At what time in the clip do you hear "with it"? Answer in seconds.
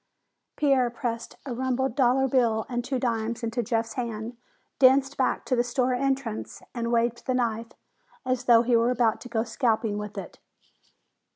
9.99-10.39